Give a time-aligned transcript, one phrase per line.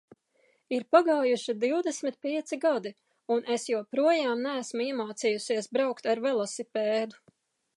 [0.75, 2.93] Ir pagājuši divdesmit pieci gadi,
[3.35, 7.25] un es joprojām neesmu iemācījusies braukt ar velosipēdu.